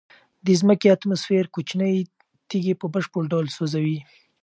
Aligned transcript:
د 0.45 0.47
ځمکې 0.59 0.87
اتموسفیر 0.91 1.45
کوچنۍ 1.55 1.95
تیږې 2.49 2.73
په 2.81 2.87
بشپړ 2.93 3.21
ډول 3.31 3.47
سوځوي. 3.55 3.99